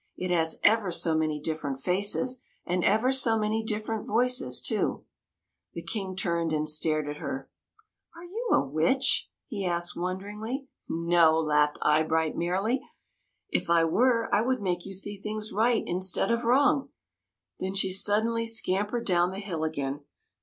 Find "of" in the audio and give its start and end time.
16.31-16.45